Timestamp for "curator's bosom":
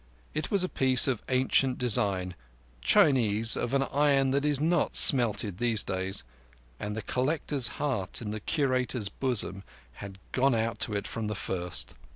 8.39-9.61